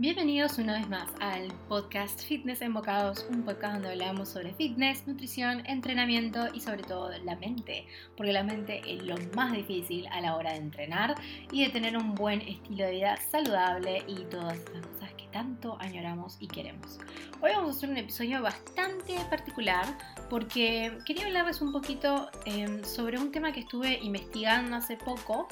[0.00, 5.06] Bienvenidos una vez más al podcast Fitness en Bocados, un podcast donde hablamos sobre fitness,
[5.06, 7.84] nutrición, entrenamiento y sobre todo la mente,
[8.16, 11.16] porque la mente es lo más difícil a la hora de entrenar
[11.52, 14.99] y de tener un buen estilo de vida saludable y todas las cosas
[15.30, 16.98] tanto añoramos y queremos.
[17.40, 19.86] Hoy vamos a hacer un episodio bastante particular
[20.28, 25.48] porque quería hablarles un poquito em, sobre un tema que estuve investigando hace poco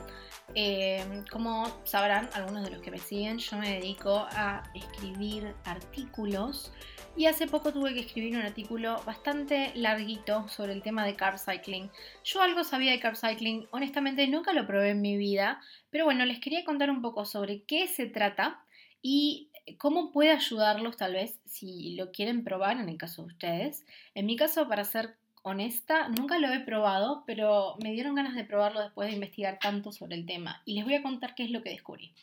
[0.54, 6.72] eh, como sabrán algunos de los que me siguen, yo me dedico a escribir artículos
[7.16, 11.38] y hace poco tuve que escribir un artículo bastante larguito sobre el tema de carb
[11.38, 11.90] cycling.
[12.24, 15.60] Yo algo sabía de carb cycling, honestamente nunca lo probé en mi vida,
[15.90, 18.64] pero bueno, les quería contar un poco sobre qué se trata
[19.02, 23.84] y cómo puede ayudarlos tal vez si lo quieren probar en el caso de ustedes.
[24.14, 28.44] En mi caso, para hacer honesta, nunca lo he probado, pero me dieron ganas de
[28.44, 30.62] probarlo después de investigar tanto sobre el tema.
[30.64, 32.14] Y les voy a contar qué es lo que descubrí.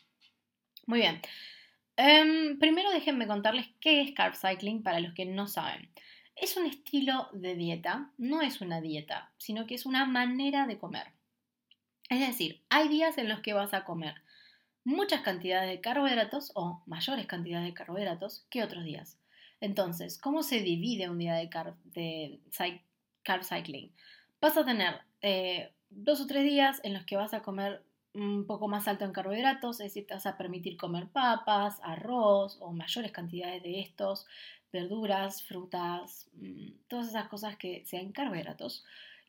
[0.86, 1.20] Muy bien.
[1.96, 5.88] Em, primero déjenme contarles qué es carb cycling para los que no saben.
[6.36, 10.76] Es un estilo de dieta, no es una dieta, sino que es una manera de
[10.76, 11.06] comer.
[12.10, 14.14] Es decir, hay días en los que vas a comer
[14.86, 19.18] muchas cantidades de carbohidratos o mayores cantidades de carbohidratos que otros días.
[19.60, 23.92] Entonces, ¿cómo se divide un día de, carb, cycling.
[24.40, 27.82] Vas a tener eh, dos o tres días en los que vas a comer
[28.14, 32.56] un poco más alto en carbohidratos, es decir, te vas a permitir comer papas, arroz
[32.60, 34.24] o mayores cantidades de estos,
[34.72, 38.84] verduras, frutas, mm, todas esas cosas que sean carbohidratos.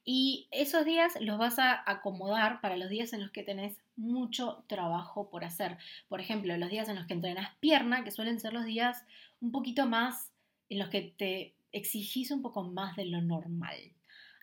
[0.10, 4.64] Y esos días los vas a acomodar para los días en los que tenés mucho
[4.68, 5.78] trabajo por hacer.
[6.08, 9.04] Por ejemplo, los días en los que entrenas pierna, que suelen ser los días
[9.42, 10.32] un poquito más
[10.70, 13.76] en los que te exigís un poco más de lo normal.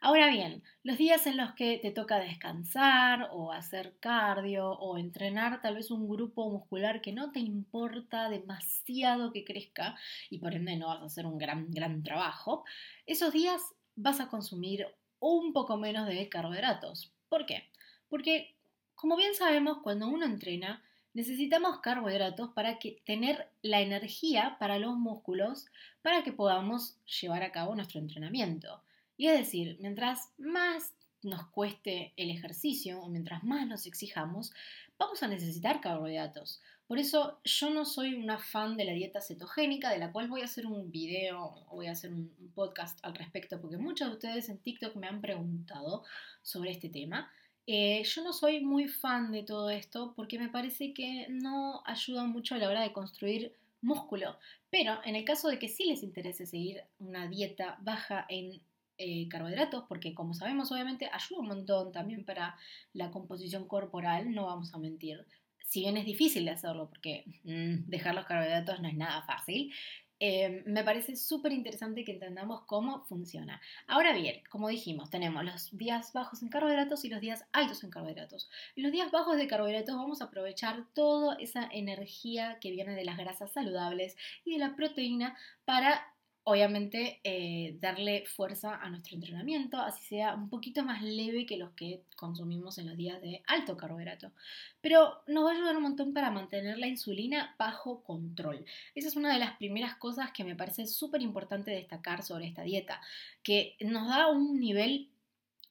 [0.02, 5.62] Ahora bien, los días en los que te toca descansar o hacer cardio o entrenar
[5.62, 9.96] tal vez un grupo muscular que no te importa demasiado que crezca
[10.28, 12.66] y por ende no vas a hacer un gran, gran trabajo,
[13.06, 13.62] esos días
[13.96, 14.86] vas a consumir
[15.32, 17.12] un poco menos de carbohidratos.
[17.28, 17.64] ¿Por qué?
[18.08, 18.54] Porque,
[18.94, 20.82] como bien sabemos, cuando uno entrena,
[21.14, 25.66] necesitamos carbohidratos para que, tener la energía para los músculos
[26.02, 28.82] para que podamos llevar a cabo nuestro entrenamiento.
[29.16, 34.52] Y es decir, mientras más nos cueste el ejercicio o mientras más nos exijamos,
[34.98, 36.60] vamos a necesitar carbohidratos.
[36.86, 40.42] Por eso yo no soy una fan de la dieta cetogénica, de la cual voy
[40.42, 44.14] a hacer un video o voy a hacer un podcast al respecto, porque muchos de
[44.14, 46.04] ustedes en TikTok me han preguntado
[46.42, 47.30] sobre este tema.
[47.66, 52.24] Eh, yo no soy muy fan de todo esto porque me parece que no ayuda
[52.24, 54.38] mucho a la hora de construir músculo.
[54.70, 58.60] Pero en el caso de que sí les interese seguir una dieta baja en
[58.98, 62.56] eh, carbohidratos, porque como sabemos obviamente ayuda un montón también para
[62.92, 65.24] la composición corporal, no vamos a mentir.
[65.64, 69.72] Si bien es difícil de hacerlo, porque mm, dejar los carbohidratos no es nada fácil,
[70.20, 73.60] Em, me parece súper interesante que entendamos cómo funciona.
[73.86, 77.90] Ahora bien, como dijimos, tenemos los días bajos en carbohidratos y los días altos en
[77.90, 78.48] carbohidratos.
[78.76, 83.04] En los días bajos de carbohidratos vamos a aprovechar toda esa energía que viene de
[83.04, 86.13] las grasas saludables y de la proteína para
[86.44, 91.72] obviamente eh, darle fuerza a nuestro entrenamiento, así sea un poquito más leve que los
[91.72, 94.30] que consumimos en los días de alto carbohidrato.
[94.80, 98.64] Pero nos va a ayudar un montón para mantener la insulina bajo control.
[98.94, 102.62] Esa es una de las primeras cosas que me parece súper importante destacar sobre esta
[102.62, 103.00] dieta,
[103.42, 105.08] que nos da un nivel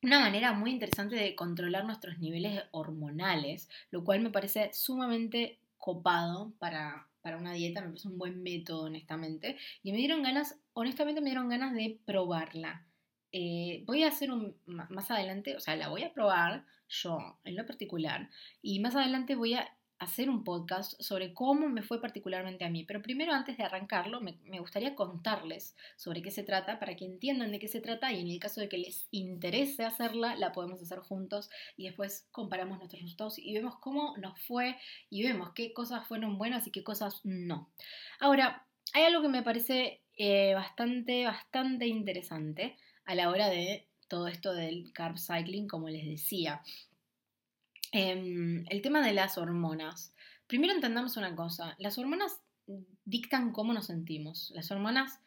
[0.03, 6.53] una manera muy interesante de controlar nuestros niveles hormonales, lo cual me parece sumamente copado
[6.59, 9.57] para, para una dieta, me parece un buen método, honestamente.
[9.83, 12.87] Y me dieron ganas, honestamente me dieron ganas de probarla.
[13.33, 17.57] Eh, voy a hacer un, más adelante, o sea, la voy a probar yo en
[17.57, 18.29] lo particular.
[18.61, 22.83] Y más adelante voy a hacer un podcast sobre cómo me fue particularmente a mí.
[22.83, 27.51] Pero primero, antes de arrancarlo, me, gustaría contarles sobre qué se trata para que entiendan
[27.51, 30.81] de qué se trata y en el caso de que les interese hacerla, la podemos
[30.81, 34.77] hacer juntos y después comparamos nuestros resultados y vemos cómo nos fue
[35.09, 37.69] y vemos qué cosas fueron buenas y qué cosas no.
[38.19, 44.27] Ahora, hay algo que me parece eh, bastante, bastante interesante a la hora de todo
[44.27, 46.61] esto del carb cycling, como les decía.
[47.93, 50.15] Em, el tema de las hormonas.
[50.47, 52.41] Primero entendamos una cosa, las hormonas
[53.05, 54.51] dictan cómo nos sentimos.
[54.55, 55.19] Las hormonas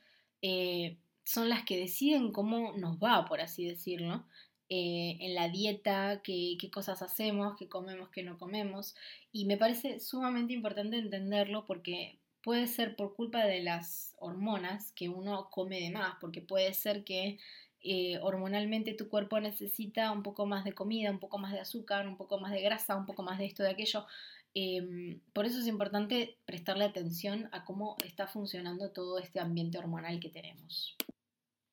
[0.43, 4.27] eh, son las que deciden cómo nos va, por así decirlo,
[4.69, 8.97] eh, en la dieta, qué, qué, cosas hacemos, qué comemos, qué no comemos.
[9.31, 15.09] Y me parece sumamente importante entenderlo porque puede ser por culpa de las hormonas que
[15.09, 17.39] uno come de más, porque puede ser que
[17.89, 22.09] eh, hormonalmente tu cuerpo necesita un poco más de comida, un poco más de azúcar,
[22.09, 24.07] un poco más de grasa, un poco más de esto, de aquello.
[24.55, 30.19] Em, por eso es importante prestarle atención a cómo está funcionando todo este ambiente hormonal
[30.19, 30.97] que tenemos.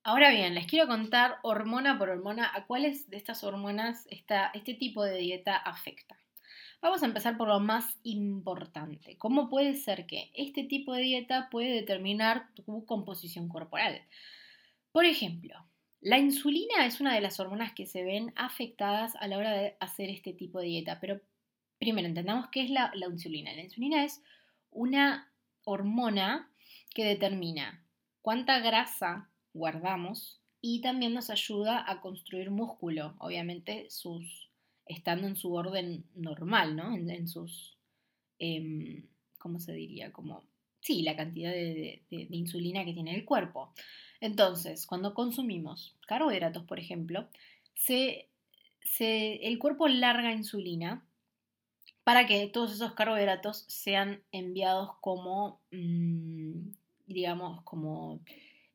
[0.03, 5.03] Ahora bien, les quiero contar hormona por hormona a cuáles de estas hormonas este tipo
[5.03, 6.15] de dieta afecta.
[6.81, 9.17] Vamos a empezar por lo más importante.
[9.17, 14.01] ¿Cómo puede ser que este tipo de dieta puede determinar tu composición corporal?
[14.91, 15.55] Por ejemplo,
[16.03, 19.77] la insulina es una de las hormonas que se ven afectadas a la hora de
[19.79, 21.21] hacer este tipo de dieta, pero
[21.79, 23.53] primero entendamos qué es la, insulina.
[23.53, 24.21] La insulina es
[24.69, 25.31] una
[25.63, 26.51] hormona
[26.93, 27.85] que determina
[28.21, 34.49] cuánta grasa guardamos y también nos ayuda a construir músculo, obviamente sus,
[34.85, 36.93] estando en su orden normal, ¿no?
[36.95, 37.77] En, sus,
[38.39, 39.07] em,
[39.37, 40.11] ¿cómo se diría?
[40.11, 40.43] Como,
[40.81, 43.73] sí, la cantidad de, insulina que tiene el cuerpo.
[44.23, 47.27] Entonces, cuando consumimos carbohidratos, por ejemplo,
[47.75, 48.29] se,
[48.97, 51.05] el cuerpo larga insulina
[52.05, 56.69] para que todos esos carbohidratos sean enviados como, mm,
[57.05, 58.21] digamos, como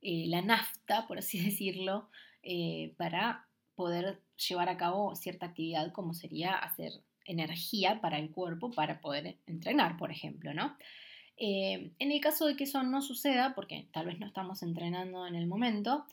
[0.03, 2.11] eh, la nafta, por así decirlo,
[2.43, 6.93] eh, para poder llevar a cabo cierta actividad como sería hacer
[7.25, 10.77] energía para el cuerpo para poder entrenar, por ejemplo, ¿no?
[11.39, 15.27] Eh, en el caso de que eso no suceda, porque tal vez no estamos entrenando
[15.27, 16.05] en el momento,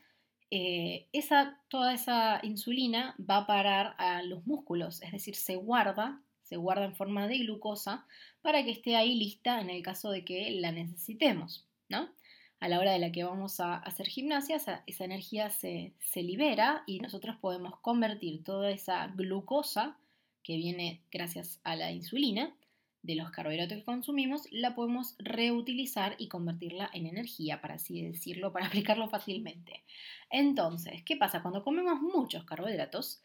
[1.12, 6.56] esa, toda esa insulina va a parar a los músculos, es decir, se guarda, se
[6.56, 8.06] guarda en forma de glucosa
[8.42, 12.10] para que esté ahí lista en el caso de que la necesitemos, ¿no?
[12.60, 17.00] a la hora de la que vamos a hacer gimnasia, esa, energía se, libera y
[17.00, 19.98] nosotros podemos convertir toda esa glucosa
[20.42, 22.56] que viene gracias a la insulina
[23.06, 28.52] de los carbohidratos que consumimos, la podemos reutilizar y convertirla en energía, para así decirlo,
[28.52, 29.84] para aplicarlo fácilmente.
[30.30, 31.42] Entonces, ¿qué pasa?
[31.42, 33.22] Cuando comemos muchos carbohidratos,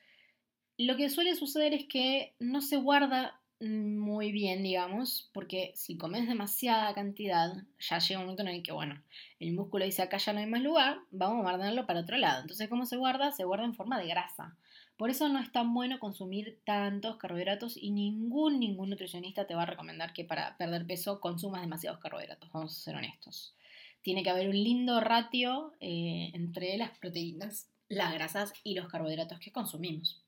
[0.76, 6.26] lo que suele suceder es que no se guarda muy bien, digamos, porque si comes
[6.26, 9.02] demasiada cantidad, ya llega un momento en el que, bueno,
[9.38, 12.40] el músculo dice acá ya no hay más lugar, vamos a guardarlo para otro lado.
[12.40, 13.32] Entonces, ¿cómo se guarda?
[13.32, 14.56] Se guarda en forma de grasa.
[15.00, 19.62] Por eso no es tan bueno consumir tantos carbohidratos y ningún, ningún nutricionista te va
[19.62, 23.54] a recomendar que para perder peso consumas demasiados carbohidratos, vamos a ser honestos.
[24.02, 29.40] Tiene que haber un lindo ratio eh, entre las proteínas, las grasas y los carbohidratos
[29.40, 30.22] que consumimos.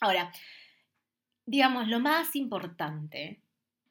[0.00, 0.32] Ahora,
[1.44, 3.38] digamos, lo más importante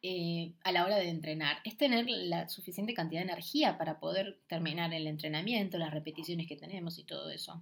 [0.02, 4.40] eh, a la hora de entrenar es tener la suficiente cantidad de energía para poder
[4.48, 7.62] terminar el entrenamiento, las repeticiones que tenemos y todo eso.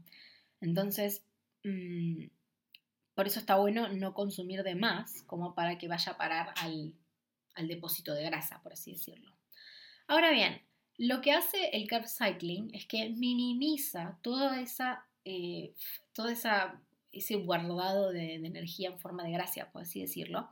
[0.62, 1.24] Entonces,
[1.64, 2.26] mm,
[3.16, 6.96] por eso está bueno no consumir de más como para que vaya a parar al,
[7.68, 9.32] depósito de grasa, por así decirlo.
[10.08, 10.62] Ahora bien,
[10.98, 15.74] lo que hace el carb cycling es que minimiza toda esa, eh,
[16.14, 16.82] toda esa
[17.14, 20.50] ese guardado de, energía en forma de grasa, por así decirlo,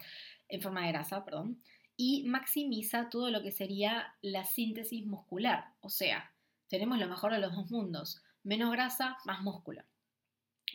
[0.48, 1.62] en forma de grasa, perdón,
[1.98, 5.74] y maximiza todo lo que sería la síntesis muscular.
[5.82, 6.32] O sea,
[6.70, 9.84] tenemos lo mejor de los dos mundos, menos grasa, más músculo.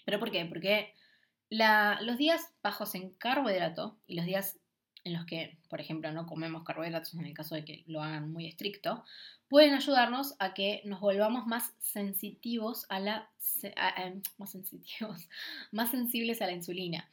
[0.07, 0.47] ¿Pero por qué?
[0.47, 0.95] Porque
[1.51, 4.59] los días bajos en carbohidrato y los días
[5.05, 8.33] en los que, por ejemplo, no comemos carbohidratos en el caso de que lo hagan
[8.33, 9.05] muy estricto,
[9.49, 13.31] pueden ayudarnos a que nos volvamos más sensitivos a la
[14.39, 15.29] más sensitivos,
[15.73, 17.09] más sensibles a la insulina.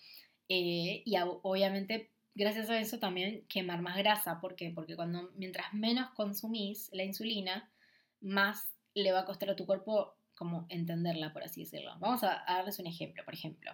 [0.49, 4.39] Eh, y obviamente gracias a eso también quemar más grasa.
[4.39, 4.71] ¿Por qué?
[4.71, 7.71] Porque cuando mientras menos consumís la insulina,
[8.21, 11.95] más le va a costar a tu cuerpo como entenderla, por así decirlo.
[11.99, 13.23] Vamos a darles un ejemplo.
[13.25, 13.71] Por ejemplo,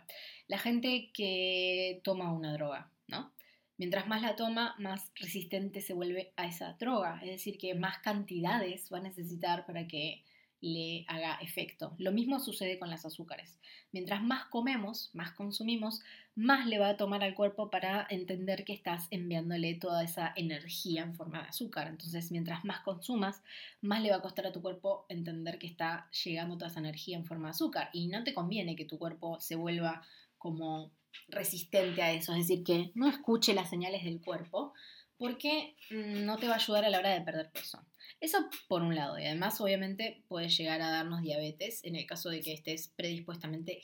[0.48, 3.34] la gente que toma una droga, ¿no?
[3.78, 7.20] Mientras más la toma, más resistente se vuelve a esa droga.
[7.24, 10.24] Es decir, que más cantidades va a necesitar para que
[10.62, 11.96] le haga efecto.
[11.98, 13.58] Lo mismo sucede con las azúcares.
[13.92, 16.02] Mientras más comemos, más consumimos,
[16.36, 21.04] más le va a tomar al cuerpo para entender que estás enviándole toda esa energía
[21.04, 21.88] en forma de azúcar.
[21.88, 23.42] Entonces, mientras más consumas,
[23.82, 27.18] más le va a costar a tu cuerpo entender que está llegando toda esa energía
[27.18, 27.90] en forma de azúcar.
[27.94, 30.02] Y no te conviene que tu cuerpo se vuelva
[30.38, 30.92] como
[31.28, 34.74] resistente a eso, es decir, que no escuche las señales del cuerpo
[35.18, 37.84] porque mm, no te va a ayudar a la hora de perder peso.
[38.20, 42.30] Eso por un lado, y además obviamente puede llegar a darnos diabetes en el caso
[42.30, 43.82] de que estés predispuestamente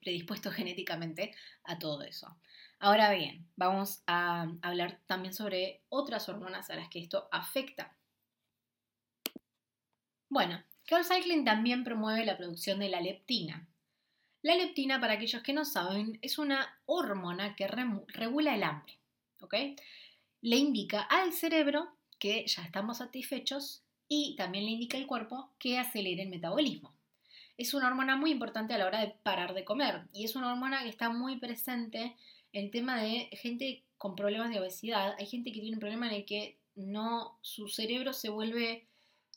[0.00, 1.32] predispuesto genéticamente
[1.64, 2.36] a todo eso.
[2.80, 7.94] Ahora bien, vamos a hablar también sobre otras hormonas a las que esto afecta.
[10.28, 13.68] Bueno, Carl Cycling también promueve la producción de la leptina,
[14.42, 18.98] la leptina, para aquellos que no saben, es una hormona que regula el hambre.
[19.40, 19.54] ¿ok?
[20.42, 25.78] Le indica al cerebro que ya estamos satisfechos y también le indica al cuerpo que
[25.78, 26.94] acelere el metabolismo.
[27.56, 30.52] Es una hormona muy importante a la hora de parar de comer y es una
[30.52, 32.14] hormona que está muy presente
[32.52, 35.16] el tema de gente con problemas de obesidad.
[35.18, 38.86] Hay gente que tiene un problema en el que no, su cerebro se vuelve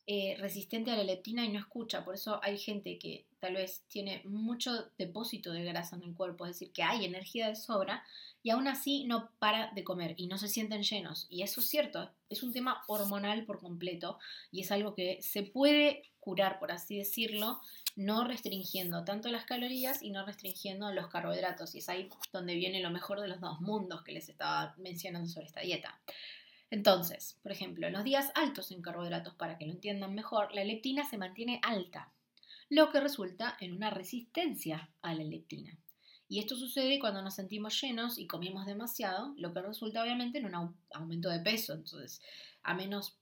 [0.05, 2.05] eh, resistente a la leptina y no escucha.
[2.05, 6.45] Por eso hay gente que tal vez tiene mucho depósito de grasa en el cuerpo,
[6.45, 8.01] es decir, que hay energía de sobra
[8.41, 11.27] y aún así no para de comer y no se sienten llenos.
[11.29, 14.17] Y eso es cierto, es un tema hormonal por completo
[14.49, 17.59] y es algo que se puede curar, por así decirlo,
[17.97, 21.75] no restringiendo tanto las calorías y no restringiendo los carbohidratos.
[21.75, 25.27] Y es ahí donde viene lo mejor de los dos mundos que les estaba mencionando
[25.27, 25.99] sobre esta dieta.
[26.69, 30.63] Entonces, por ejemplo, en los días altos en carbohidratos, para que lo entiendan mejor, la
[30.63, 32.12] leptina se mantiene alta,
[32.73, 35.77] lo que resulta en una resistencia a la leptina.
[36.27, 40.47] Y esto sucede cuando nos sentimos llenos y comemos demasiado, lo que resulta obviamente en
[40.47, 41.73] un aumento de peso.
[41.73, 42.19] Entonces,
[42.63, 43.15] a menos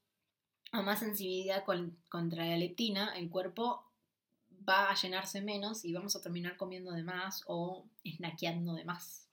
[0.72, 1.65] o más sensibilidad
[2.08, 3.91] contra la leptina, el cuerpo
[4.67, 9.27] va a llenarse menos y vamos a terminar comiendo de más o snackeando de más.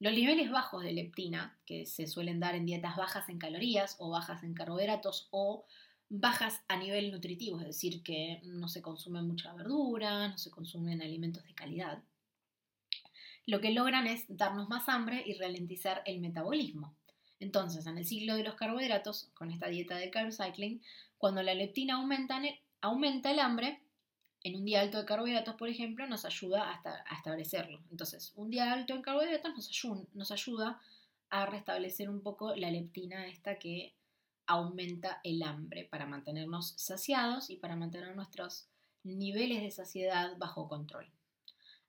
[0.00, 4.10] Los niveles bajos de leptina, que se suelen dar en dietas bajas en calorías o
[4.10, 5.64] bajas en carbohidratos o
[6.08, 11.02] bajas a nivel nutritivo, es decir, que no se consume mucha verdura, no se consumen
[11.02, 12.02] alimentos de calidad,
[13.46, 16.96] lo que logran es darnos más hambre y ralentizar el metabolismo.
[17.40, 20.80] Entonces, en el ciclo de los carbohidratos, con esta dieta de carb cycling,
[21.18, 22.40] cuando la leptina aumenta,
[22.80, 23.82] aumenta el hambre,
[24.42, 27.82] en un día alto de carbohidratos, por ejemplo, nos ayuda a, establecerlo.
[27.90, 30.80] Entonces, un día alto en carbohidratos nos ayuda, nos ayuda
[31.28, 33.94] a restablecer un poco la leptina esta que
[34.46, 38.66] aumenta el hambre para mantenernos saciados y para mantener nuestros
[39.02, 41.10] niveles de saciedad bajo control.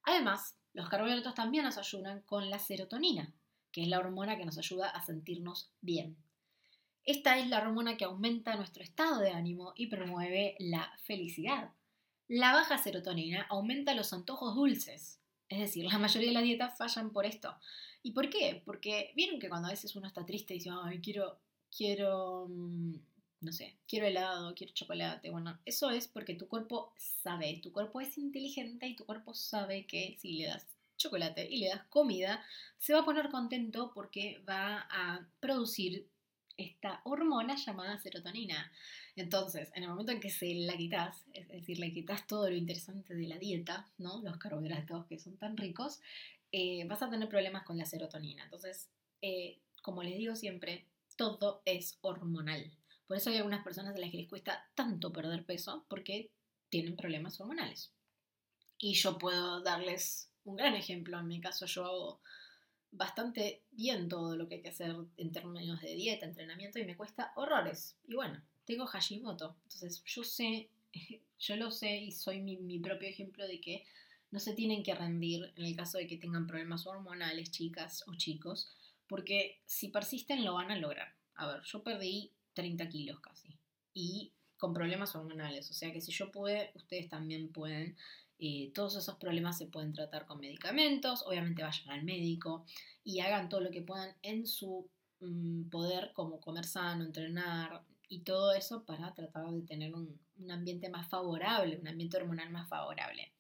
[0.04, 3.34] Además, los carbohidratos también nos ayudan con la serotonina,
[3.72, 6.18] que es la hormona que nos ayuda a sentirnos bien.
[7.06, 11.72] Esta es la hormona que aumenta nuestro estado de ánimo y promueve la felicidad.
[12.28, 17.12] La baja serotonina aumenta los antojos dulces, es decir, la mayoría de las dietas fallan
[17.12, 17.56] por esto.
[18.02, 18.62] ¿Y por qué?
[18.66, 21.40] Porque vieron que cuando a veces uno está triste y dice, ay, quiero,
[21.76, 22.96] quiero mm,
[23.46, 25.30] no sé, quiero helado, quiero chocolate.
[25.30, 29.86] Bueno, eso es porque tu cuerpo sabe, tu cuerpo es inteligente y tu cuerpo sabe
[29.86, 30.66] que si le das
[30.98, 32.44] chocolate y le das comida,
[32.78, 36.10] se va a poner contento porque va a producir
[36.58, 38.72] esta hormona llamada serotonina.
[39.16, 42.56] Entonces, en el momento en que se la quitas, es decir, le quitas todo lo
[42.56, 44.22] interesante de la dieta, ¿no?
[44.22, 46.00] Los carbohidratos que son tan ricos,
[46.52, 48.46] eh, vas a tener problemas con la serotonina.
[48.46, 48.90] Entonces,
[49.22, 50.86] eh, como les digo siempre,
[51.16, 52.72] todo es hormonal.
[53.08, 56.32] Por eso hay algunas personas a las que les cuesta tanto perder peso porque
[56.70, 57.92] tienen problemas hormonales.
[58.78, 61.20] Y yo puedo darles un gran ejemplo.
[61.20, 62.22] En mi caso yo hago
[62.92, 66.98] bastante bien todo lo que hay que hacer en términos de dieta, entrenamiento y me
[66.98, 67.96] cuesta horrores.
[68.08, 69.56] Y bueno, tengo Hashimoto.
[69.64, 70.70] Entonces yo sé,
[71.40, 73.86] yo lo sé y soy mi, mi propio ejemplo de que
[74.32, 78.16] no se tienen que rendir en el caso de que tengan problemas hormonales, chicas o
[78.16, 78.70] chicos,
[79.08, 81.16] porque si persisten lo van a lograr.
[81.36, 83.58] A ver, yo perdí 30 kilos casi.
[83.94, 85.70] Y con problemas hormonales.
[85.70, 87.98] O sea que si yo pude, ustedes también pueden.
[88.38, 91.24] Eh, todos esos problemas se pueden tratar con medicamentos.
[91.26, 92.66] Obviamente vayan al médico
[93.04, 98.20] y hagan todo lo que puedan en su mm, poder, como comer sano, entrenar y
[98.22, 102.68] todo eso para tratar de tener un, un ambiente más favorable, un ambiente hormonal más
[102.70, 103.32] favorable.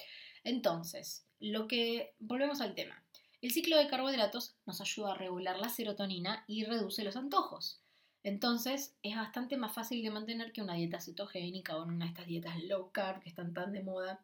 [0.44, 3.05] Entonces, lo que volvemos al tema.
[3.46, 7.80] El ciclo de carbohidratos nos ayuda a regular la serotonina y reduce los antojos.
[8.24, 12.26] Entonces es bastante más fácil de mantener que una dieta cetogénica o una de estas
[12.26, 14.20] dietas low carb que están tan de moda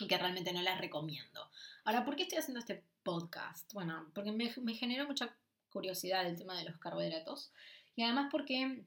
[0.00, 1.50] y que realmente no las recomiendo.
[1.84, 3.72] Ahora, ¿por qué estoy haciendo este podcast?
[3.72, 5.34] Bueno, porque me, generó mucha
[5.70, 7.54] curiosidad el tema de los carbohidratos
[7.94, 8.84] y además porque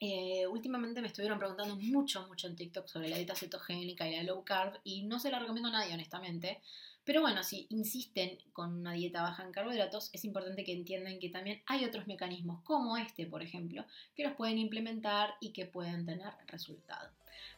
[0.00, 4.22] eh, últimamente me estuvieron preguntando mucho, mucho en TikTok sobre la dieta cetogénica y la
[4.22, 6.60] low carb y no se la recomiendo a nadie, honestamente.
[7.04, 11.28] Pero bueno, si insisten con una dieta baja en carbohidratos, es importante que entiendan que
[11.28, 13.84] también hay otros mecanismos, como este, por ejemplo,
[14.16, 17.10] que los pueden implementar y que pueden tener resultado.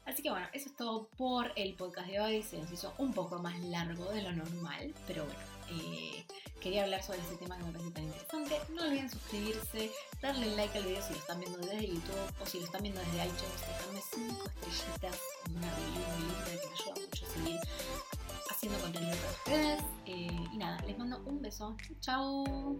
[0.05, 2.43] Así que bueno, eso es todo por el podcast de hoy.
[2.43, 6.25] Se nos hizo un poco más largo de lo normal, pero bueno, eh,
[6.61, 8.61] quería hablar sobre este tema que me parece tan interesante.
[8.73, 9.91] No olviden suscribirse,
[10.23, 13.01] darle like al video si lo están viendo desde YouTube o si lo están viendo
[13.01, 15.21] desde iTunes, dejarme 5 estrellitas,
[15.55, 17.61] una review muy linda que me ayuda mucho a seguir
[18.51, 19.83] haciendo contenido para ustedes.
[20.07, 21.77] Eh, y nada, les mando un beso.
[22.01, 22.77] Chao.